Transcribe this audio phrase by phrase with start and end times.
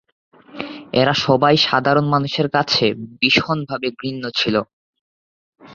[0.93, 2.85] এরা সবাই সাধারণ মানুষের কাছে
[3.19, 4.55] ভীষণভাবে ঘৃণ্য ছিল।